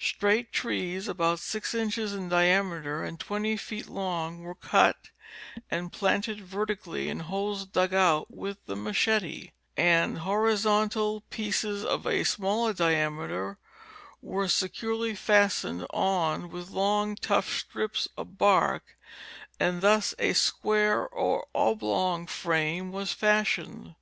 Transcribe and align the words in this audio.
Straight 0.00 0.52
trees 0.52 1.06
about 1.06 1.38
six 1.38 1.72
inches 1.72 2.12
in 2.12 2.28
diameter 2.28 3.04
and 3.04 3.20
twenty 3.20 3.56
feet 3.56 3.86
long 3.88 4.40
were 4.42 4.56
cut 4.56 5.10
and 5.70 5.92
planted 5.92 6.40
vertically 6.40 7.08
in 7.08 7.20
holes 7.20 7.64
dug 7.66 7.94
out 7.94 8.28
with 8.28 8.58
the 8.66 8.74
machete, 8.74 9.52
and 9.76 10.14
308 10.14 10.16
National 10.16 10.32
Oeograjphic 10.32 10.42
Magazine. 10.42 10.86
Jhorizontal 10.90 11.22
pieces 11.30 11.84
of 11.84 12.04
a 12.08 12.24
smaller 12.24 12.72
diameter 12.72 13.58
were 14.20 14.48
securely 14.48 15.14
fastened 15.14 15.86
on 15.90 16.50
with 16.50 16.70
long 16.70 17.14
tough 17.14 17.48
strips 17.56 18.08
of 18.18 18.36
bark, 18.36 18.96
and 19.60 19.82
thus 19.82 20.16
a 20.18 20.32
square 20.32 21.06
or 21.06 21.46
oblong 21.54 22.26
frame 22.26 22.90
was 22.90 23.12
fashioned. 23.12 23.94